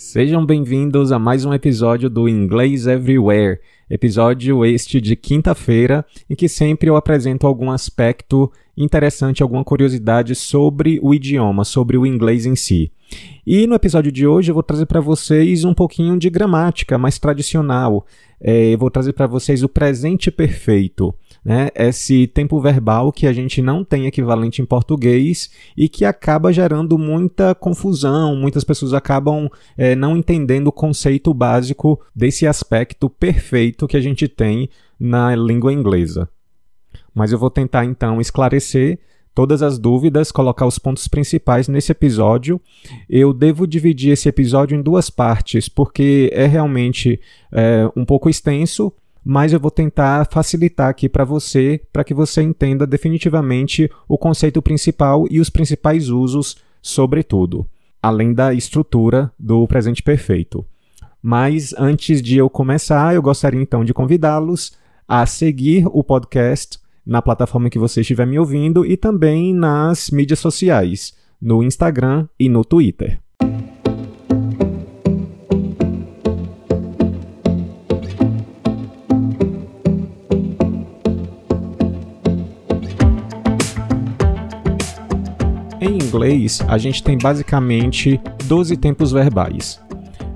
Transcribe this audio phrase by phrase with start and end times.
[0.00, 3.58] Sejam bem-vindos a mais um episódio do Inglês Everywhere,
[3.90, 11.00] episódio este de quinta-feira, em que sempre eu apresento algum aspecto interessante, alguma curiosidade sobre
[11.02, 12.92] o idioma, sobre o inglês em si.
[13.46, 17.18] E no episódio de hoje eu vou trazer para vocês um pouquinho de gramática mais
[17.18, 18.06] tradicional.
[18.40, 21.12] É, eu vou trazer para vocês o presente perfeito
[21.44, 26.52] né, esse tempo verbal que a gente não tem equivalente em português e que acaba
[26.52, 33.88] gerando muita confusão, muitas pessoas acabam é, não entendendo o conceito básico desse aspecto perfeito
[33.88, 34.68] que a gente tem
[35.00, 36.28] na língua inglesa.
[37.18, 39.00] Mas eu vou tentar então esclarecer
[39.34, 42.60] todas as dúvidas, colocar os pontos principais nesse episódio.
[43.10, 48.92] Eu devo dividir esse episódio em duas partes, porque é realmente é, um pouco extenso
[49.24, 54.62] mas eu vou tentar facilitar aqui para você, para que você entenda definitivamente o conceito
[54.62, 57.66] principal e os principais usos, sobretudo,
[58.02, 60.64] além da estrutura do presente perfeito.
[61.22, 64.72] Mas antes de eu começar, eu gostaria então de convidá-los
[65.06, 66.78] a seguir o podcast
[67.08, 72.50] na plataforma que você estiver me ouvindo e também nas mídias sociais, no Instagram e
[72.50, 73.18] no Twitter.
[86.08, 89.80] inglês, a gente tem basicamente 12 tempos verbais.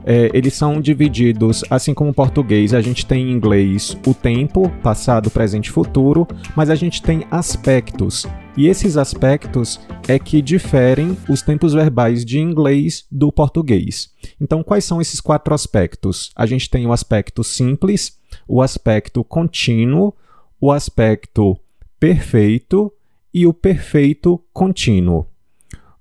[0.05, 4.69] É, eles são divididos, assim como o português, a gente tem em inglês o tempo,
[4.83, 8.27] passado, presente e futuro, mas a gente tem aspectos.
[8.57, 14.11] E esses aspectos é que diferem os tempos verbais de inglês do português.
[14.41, 16.31] Então, quais são esses quatro aspectos?
[16.37, 20.15] A gente tem o aspecto simples, o aspecto contínuo,
[20.61, 21.59] o aspecto
[21.99, 22.93] perfeito
[23.33, 25.27] e o perfeito contínuo.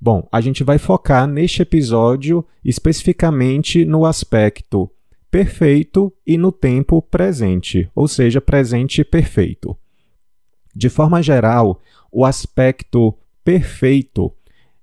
[0.04, 4.90] Bom, a gente vai focar neste episódio especificamente no aspecto
[5.30, 9.78] perfeito e no tempo presente, ou seja, presente perfeito.
[10.76, 11.80] De forma geral,
[12.12, 13.14] o aspecto
[13.44, 14.34] perfeito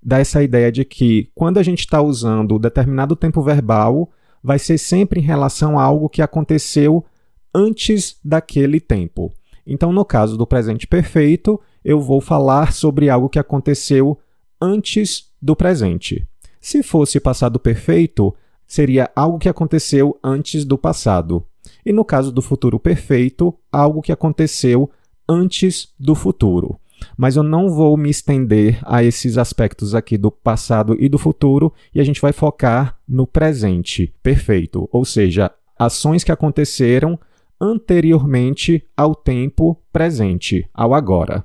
[0.00, 4.08] dá essa ideia de que quando a gente está usando determinado tempo verbal,
[4.40, 7.04] vai ser sempre em relação a algo que aconteceu
[7.52, 9.32] antes daquele tempo.
[9.66, 14.16] Então, no caso do presente perfeito, eu vou falar sobre algo que aconteceu
[14.60, 16.26] antes do presente.
[16.60, 18.34] Se fosse passado perfeito,
[18.66, 21.44] seria algo que aconteceu antes do passado.
[21.84, 24.91] E no caso do futuro perfeito, algo que aconteceu
[25.28, 26.78] antes do futuro.
[27.16, 31.72] Mas eu não vou me estender a esses aspectos aqui do passado e do futuro
[31.94, 37.18] e a gente vai focar no presente perfeito, ou seja, ações que aconteceram
[37.60, 41.44] anteriormente ao tempo presente, ao agora.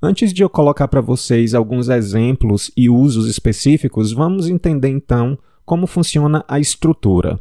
[0.00, 5.86] Antes de eu colocar para vocês alguns exemplos e usos específicos, vamos entender então como
[5.86, 7.40] funciona a estrutura.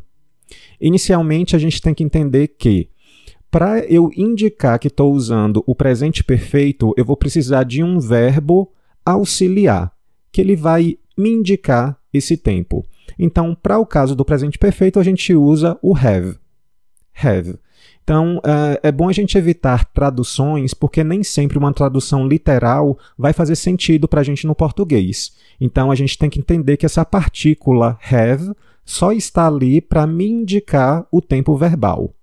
[0.80, 2.90] Inicialmente, a gente tem que entender que
[3.52, 8.72] para eu indicar que estou usando o presente perfeito, eu vou precisar de um verbo
[9.06, 9.94] auxiliar,
[10.32, 12.86] que ele vai me indicar esse tempo.
[13.18, 16.38] Então, para o caso do presente perfeito, a gente usa o have.
[17.14, 17.58] Have.
[18.06, 23.34] Então, é, é bom a gente evitar traduções, porque nem sempre uma tradução literal vai
[23.34, 25.36] fazer sentido para a gente no português.
[25.60, 28.54] Então, a gente tem que entender que essa partícula have
[28.86, 32.14] só está ali para me indicar o tempo verbal.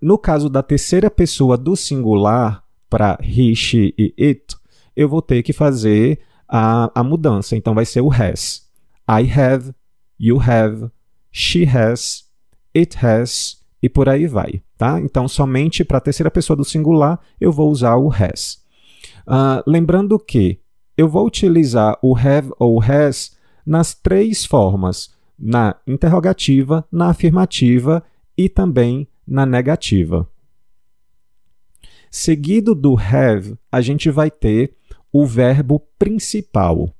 [0.00, 4.56] No caso da terceira pessoa do singular, para he, she e it,
[4.94, 7.56] eu vou ter que fazer a, a mudança.
[7.56, 8.68] Então, vai ser o has.
[9.10, 9.74] I have,
[10.16, 10.92] you have,
[11.32, 12.24] she has,
[12.72, 14.62] it has, e por aí vai.
[14.76, 15.00] Tá?
[15.00, 18.62] Então, somente para a terceira pessoa do singular eu vou usar o has.
[19.26, 20.60] Uh, lembrando que
[20.96, 28.02] eu vou utilizar o have ou has nas três formas: na interrogativa, na afirmativa
[28.36, 30.28] e também na negativa.
[32.10, 34.74] Seguido do have, a gente vai ter
[35.12, 36.90] o verbo principal.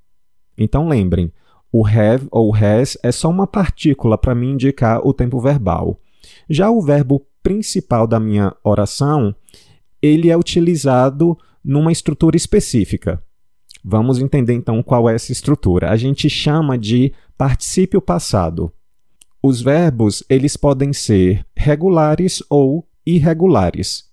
[0.56, 1.32] Então lembrem,
[1.72, 5.98] o have ou has é só uma partícula para me indicar o tempo verbal.
[6.48, 9.34] Já o verbo principal da minha oração,
[10.00, 13.22] ele é utilizado numa estrutura específica.
[13.84, 15.90] Vamos entender então qual é essa estrutura.
[15.90, 18.72] A gente chama de particípio passado.
[19.42, 24.08] Os verbos, eles podem ser regulares ou irregulares.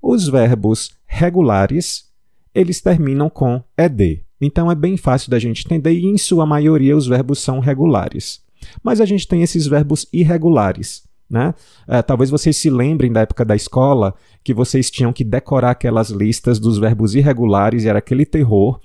[0.00, 2.08] Os verbos regulares,
[2.54, 4.24] eles terminam com ed.
[4.40, 8.40] Então é bem fácil da gente entender e em sua maioria os verbos são regulares.
[8.82, 11.07] Mas a gente tem esses verbos irregulares.
[11.30, 11.54] Né?
[11.86, 16.08] É, talvez vocês se lembrem da época da escola que vocês tinham que decorar aquelas
[16.08, 18.80] listas dos verbos irregulares e era aquele terror.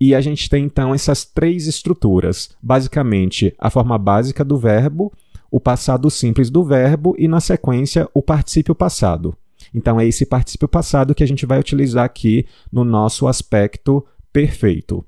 [0.00, 5.12] E a gente tem então essas três estruturas: basicamente, a forma básica do verbo,
[5.50, 9.36] o passado simples do verbo e, na sequência, o particípio passado.
[9.74, 15.04] Então, é esse particípio passado que a gente vai utilizar aqui no nosso aspecto perfeito.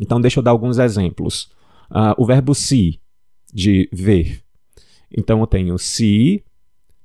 [0.00, 1.50] Então, deixa eu dar alguns exemplos.
[1.90, 3.00] Uh, o verbo se,
[3.52, 4.42] de ver.
[5.16, 6.44] Então, eu tenho se,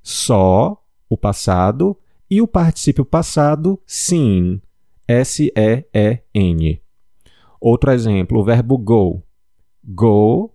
[0.01, 1.97] só, o passado,
[2.29, 4.61] e o particípio passado, sim,
[5.07, 6.81] S-E-E-N.
[7.59, 9.23] Outro exemplo, o verbo go.
[9.83, 10.53] Go,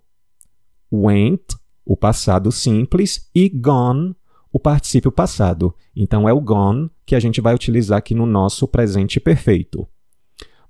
[0.92, 1.54] went,
[1.84, 4.14] o passado simples, e gone,
[4.52, 5.74] o particípio passado.
[5.96, 9.88] Então é o gone que a gente vai utilizar aqui no nosso presente perfeito.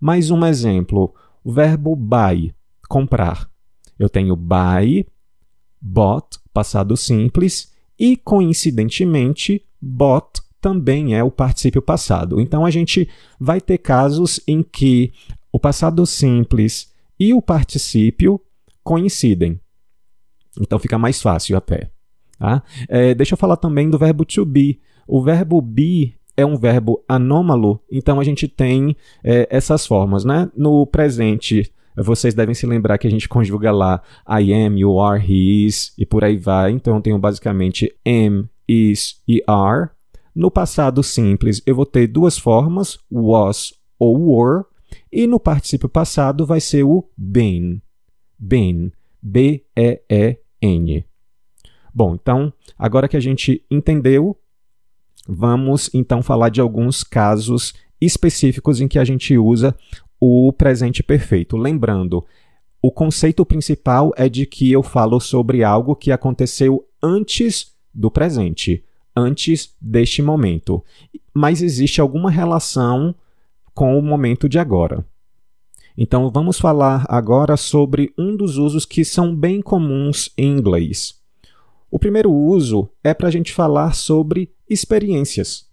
[0.00, 1.12] Mais um exemplo,
[1.42, 2.54] o verbo buy,
[2.88, 3.50] comprar.
[3.98, 5.06] Eu tenho buy,
[5.80, 12.40] bought, passado simples, e coincidentemente, bought também é o particípio passado.
[12.40, 13.08] Então a gente
[13.38, 15.12] vai ter casos em que
[15.50, 18.40] o passado simples e o particípio
[18.82, 19.60] coincidem.
[20.60, 21.90] Então fica mais fácil até.
[22.38, 22.62] Tá?
[22.88, 24.80] É, deixa eu falar também do verbo to be.
[25.06, 30.24] O verbo be é um verbo anômalo, então a gente tem é, essas formas.
[30.24, 30.50] Né?
[30.56, 35.22] No presente, vocês devem se lembrar que a gente conjuga lá I am, you are,
[35.22, 36.70] he is e por aí vai.
[36.72, 39.90] Então eu tenho basicamente am, is e are.
[40.34, 44.64] No passado simples, eu vou ter duas formas, was ou were.
[45.12, 47.82] E no particípio passado vai ser o been.
[48.38, 48.92] Been.
[49.22, 51.06] B-E-E-N.
[51.94, 54.36] Bom, então, agora que a gente entendeu,
[55.28, 59.76] vamos então falar de alguns casos específicos em que a gente usa
[60.24, 61.56] o presente perfeito.
[61.56, 62.24] Lembrando,
[62.80, 68.84] o conceito principal é de que eu falo sobre algo que aconteceu antes do presente,
[69.16, 70.80] antes deste momento.
[71.34, 73.12] Mas existe alguma relação
[73.74, 75.04] com o momento de agora.
[75.98, 81.20] Então vamos falar agora sobre um dos usos que são bem comuns em inglês.
[81.90, 85.66] O primeiro uso é para a gente falar sobre experiências.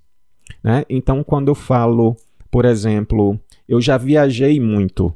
[0.64, 0.86] Né?
[0.90, 2.18] Então, quando eu falo,
[2.50, 5.16] por exemplo, eu já viajei muito.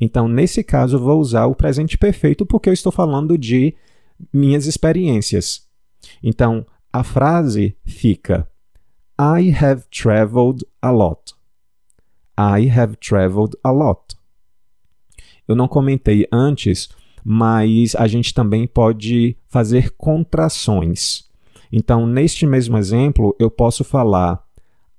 [0.00, 3.76] Então, nesse caso, eu vou usar o presente perfeito porque eu estou falando de
[4.32, 5.68] minhas experiências.
[6.22, 8.48] Então, a frase fica:
[9.20, 11.34] I have traveled a lot.
[12.38, 14.16] I have traveled a lot.
[15.46, 16.88] Eu não comentei antes,
[17.22, 21.30] mas a gente também pode fazer contrações.
[21.70, 24.42] Então, neste mesmo exemplo, eu posso falar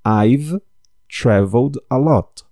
[0.05, 0.61] I've
[1.13, 2.43] traveled a lot.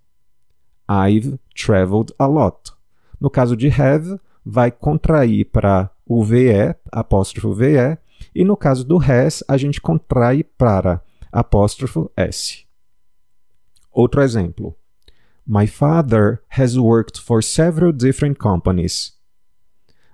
[0.87, 2.71] I've traveled a lot.
[3.19, 7.97] No caso de have, vai contrair para o VE, apóstrofo VE,
[8.35, 12.63] e no caso do has, a gente contrai para apóstrofo S.
[13.91, 14.75] Outro exemplo.
[15.45, 19.17] My father has worked for several different companies.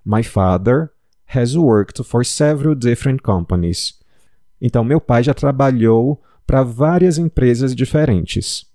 [0.06, 0.92] My father
[1.36, 4.00] has worked for several different companies.
[4.62, 8.66] Então, meu pai já trabalhou para várias empresas diferentes.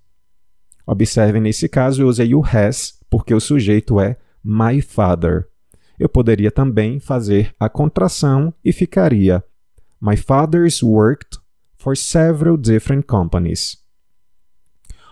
[0.87, 5.49] Observe, nesse caso, eu usei o has porque o sujeito é my father.
[5.99, 9.43] Eu poderia também fazer a contração e ficaria
[10.01, 11.39] My father's worked
[11.79, 13.79] for several different companies.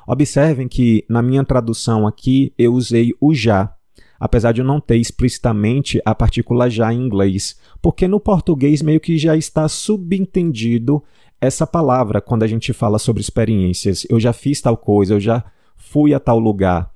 [0.07, 3.75] Observem que na minha tradução aqui eu usei o já
[4.21, 9.01] apesar de eu não ter explicitamente a partícula já em inglês, porque no português meio
[9.01, 11.03] que já está subentendido
[11.41, 14.07] essa palavra quando a gente fala sobre experiências.
[14.09, 15.45] Eu já fiz tal coisa, eu já
[15.77, 16.91] fui a tal lugar.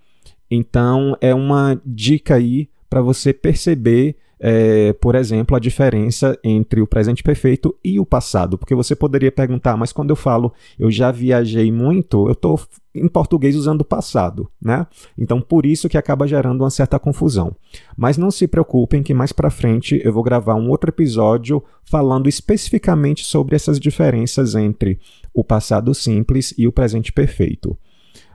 [0.51, 6.87] Então é uma dica aí para você perceber é, por exemplo, a diferença entre o
[6.87, 8.59] presente perfeito e o passado.
[8.59, 12.61] Porque você poderia perguntar, mas quando eu falo eu já viajei muito, eu estou
[12.95, 14.87] em português usando o passado, né?
[15.19, 17.55] Então, por isso que acaba gerando uma certa confusão.
[17.97, 22.29] Mas não se preocupem que mais para frente eu vou gravar um outro episódio falando
[22.29, 24.99] especificamente sobre essas diferenças entre
[25.33, 27.76] o passado simples e o presente perfeito.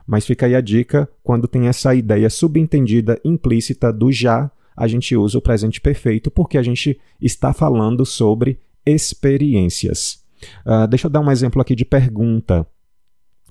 [0.06, 5.16] Mas fica aí a dica, quando tem essa ideia subentendida implícita do já, a gente
[5.16, 10.22] usa o presente perfeito porque a gente está falando sobre experiências.
[10.64, 12.66] Uh, deixa eu dar um exemplo aqui de pergunta.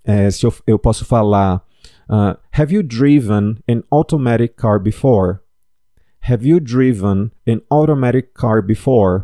[0.03, 1.63] É, se eu, eu, posso falar:
[2.09, 5.39] uh, Have you driven an automatic car before?
[6.21, 9.23] Have you driven an automatic car before?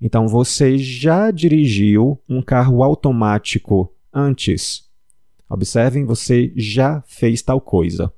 [0.00, 4.88] Então, você já dirigiu um carro automático antes?
[5.48, 8.12] Observem, você já fez tal coisa.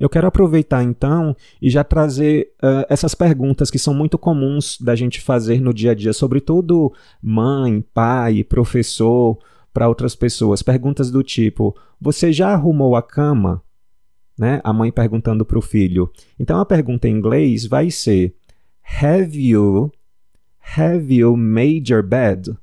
[0.00, 4.96] Eu quero aproveitar então e já trazer uh, essas perguntas que são muito comuns da
[4.96, 6.92] gente fazer no dia a dia, sobretudo
[7.22, 9.38] mãe, pai, professor,
[9.72, 10.62] para outras pessoas.
[10.62, 13.62] Perguntas do tipo: Você já arrumou a cama?
[14.38, 14.60] Né?
[14.64, 16.10] A mãe perguntando para o filho.
[16.38, 18.34] Então a pergunta em inglês vai ser:
[19.02, 19.92] Have you
[20.76, 22.56] Have you made your bed?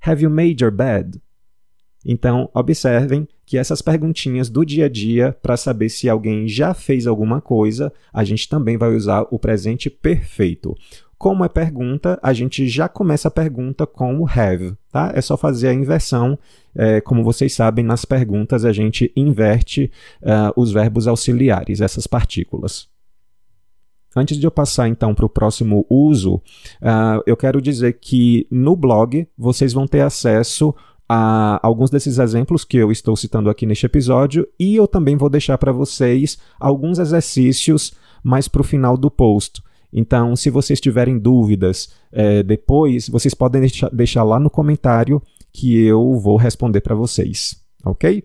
[0.00, 1.20] Have you made your bed?
[2.04, 7.06] Então, observem que essas perguntinhas do dia a dia, para saber se alguém já fez
[7.06, 10.74] alguma coisa, a gente também vai usar o presente perfeito.
[11.18, 15.12] Como é pergunta, a gente já começa a pergunta com o have, tá?
[15.14, 16.38] É só fazer a inversão.
[16.74, 19.92] É, como vocês sabem, nas perguntas a gente inverte
[20.22, 22.88] uh, os verbos auxiliares, essas partículas.
[24.16, 28.74] Antes de eu passar então para o próximo uso, uh, eu quero dizer que no
[28.74, 30.74] blog vocês vão ter acesso
[31.08, 35.28] a alguns desses exemplos que eu estou citando aqui neste episódio e eu também vou
[35.28, 37.92] deixar para vocês alguns exercícios
[38.22, 39.62] mais para o final do post.
[39.92, 45.20] Então, se vocês tiverem dúvidas é, depois, vocês podem deixar, lá no comentário
[45.52, 48.24] que eu vou responder para vocês, ok?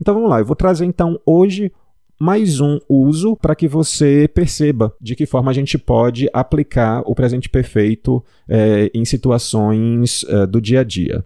[0.00, 1.72] Então vamos lá, eu vou trazer então hoje
[2.20, 7.14] mais um uso para que você perceba de que forma a gente pode aplicar o
[7.14, 11.24] presente perfeito é, em situações é, do dia a dia.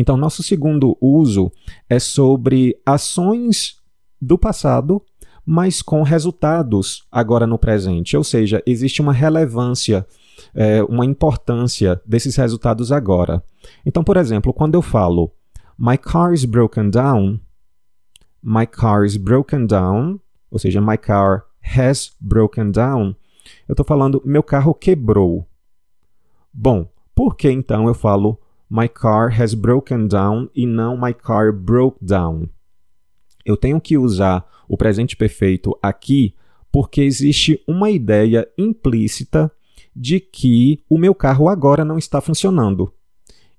[0.00, 1.50] Então, nosso segundo uso
[1.90, 3.78] é sobre ações
[4.22, 5.02] do passado,
[5.44, 8.16] mas com resultados agora no presente.
[8.16, 10.06] Ou seja, existe uma relevância,
[10.54, 13.42] é, uma importância desses resultados agora.
[13.84, 15.32] Então, por exemplo, quando eu falo
[15.76, 17.40] My car is broken down,
[18.40, 23.16] my car is broken down, ou seja, my car has broken down,
[23.68, 25.44] eu estou falando meu carro quebrou.
[26.54, 28.38] Bom, por que então eu falo
[28.70, 32.48] My car has broken down e não My car broke down.
[33.44, 36.34] Eu tenho que usar o presente perfeito aqui
[36.70, 39.50] porque existe uma ideia implícita
[39.96, 42.92] de que o meu carro agora não está funcionando.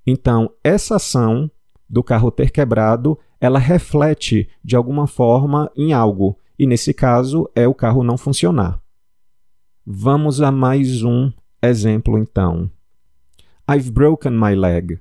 [0.05, 1.49] Então, essa ação
[1.89, 7.67] do carro ter quebrado, ela reflete de alguma forma em algo, e nesse caso é
[7.67, 8.79] o carro não funcionar.
[9.85, 12.69] Vamos a mais um exemplo então.
[13.71, 14.99] I've broken my leg.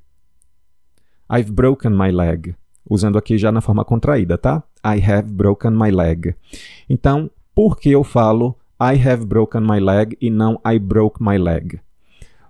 [1.32, 2.54] I've broken my leg.
[2.88, 4.62] Usando aqui já na forma contraída, tá?
[4.84, 6.34] I have broken my leg.
[6.87, 11.38] Então, por que eu falo I have broken my leg e não I broke my
[11.38, 11.80] leg?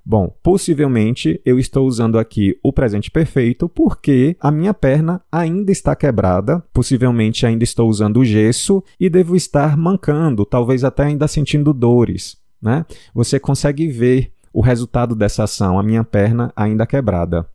[0.04, 5.94] Bom, possivelmente eu estou usando aqui o presente perfeito porque a minha perna ainda está
[5.94, 11.72] quebrada, possivelmente ainda estou usando o gesso e devo estar mancando, talvez até ainda sentindo
[11.72, 12.36] dores.
[12.60, 12.84] Né?
[13.14, 17.48] Você consegue ver o resultado dessa ação, a minha perna ainda quebrada.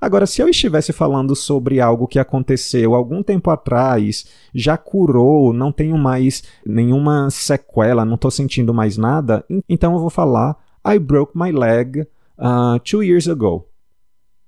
[0.00, 5.70] Agora, se eu estivesse falando sobre algo que aconteceu algum tempo atrás, já curou, não
[5.70, 11.36] tenho mais nenhuma sequela, não estou sentindo mais nada, então eu vou falar I broke
[11.36, 12.00] my leg
[12.38, 13.68] uh, two years ago.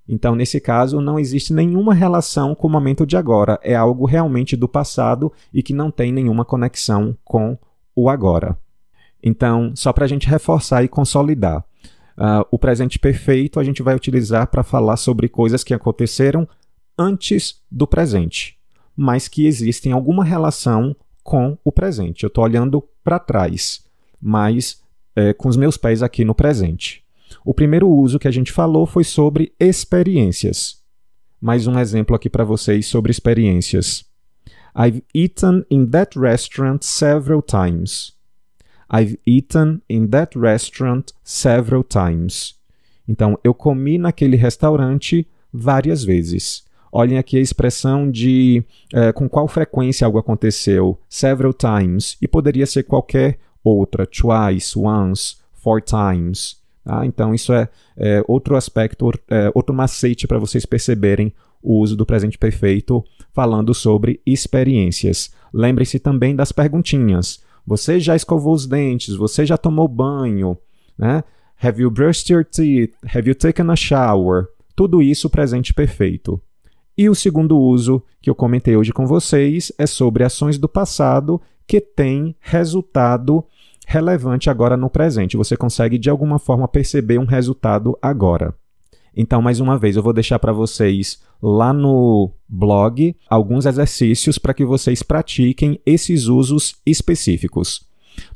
[0.08, 3.60] Então, nesse caso, não existe nenhuma relação com o momento de agora.
[3.62, 7.58] É algo realmente do passado e que não tem nenhuma conexão com
[7.94, 8.56] o agora.
[9.22, 11.62] Então, só para a gente reforçar e consolidar.
[12.18, 16.48] Uh, o presente perfeito a gente vai utilizar para falar sobre coisas que aconteceram
[16.98, 18.58] antes do presente,
[18.96, 22.24] mas que existem alguma relação com o presente.
[22.24, 23.84] Eu estou olhando para trás,
[24.20, 24.82] mas
[25.14, 27.04] é, com os meus pés aqui no presente.
[27.44, 30.82] O primeiro uso que a gente falou foi sobre experiências.
[31.40, 34.04] Mais um exemplo aqui para vocês sobre experiências.
[34.76, 38.17] I've eaten in that restaurant several times.
[38.92, 42.54] I've eaten in that restaurant several times.
[43.08, 46.64] Então, eu comi naquele restaurante várias vezes.
[46.92, 52.66] Olhem aqui a expressão de é, com qual frequência algo aconteceu, several times, e poderia
[52.66, 56.56] ser qualquer outra, twice, once, four times.
[56.84, 57.04] Tá?
[57.04, 62.06] Então, isso é, é outro aspecto, é, outro macete para vocês perceberem o uso do
[62.06, 65.30] presente perfeito falando sobre experiências.
[65.52, 67.40] Lembrem-se também das perguntinhas.
[67.68, 69.14] Você já escovou os dentes?
[69.14, 70.56] Você já tomou banho?
[70.96, 71.22] Né?
[71.62, 72.94] Have you brushed your teeth?
[73.14, 74.46] Have you taken a shower?
[74.74, 76.40] Tudo isso presente perfeito.
[76.96, 81.40] E o segundo uso que eu comentei hoje com vocês é sobre ações do passado
[81.66, 83.44] que têm resultado
[83.86, 85.36] relevante agora no presente.
[85.36, 88.54] Você consegue de alguma forma perceber um resultado agora.
[89.20, 94.54] Então, mais uma vez, eu vou deixar para vocês lá no blog alguns exercícios para
[94.54, 97.84] que vocês pratiquem esses usos específicos.